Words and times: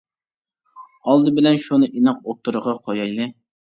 ئالدى 1.03 1.35
بىلەن 1.41 1.63
شۇنى 1.69 1.93
ئېنىق 1.93 2.27
ئوتتۇرىغا 2.29 2.79
قويايلى. 2.85 3.35